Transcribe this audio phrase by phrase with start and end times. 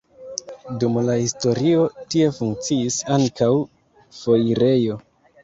[0.83, 1.83] Dum la historio
[2.15, 3.51] tie funkciis ankaŭ
[4.23, 4.99] foirejo.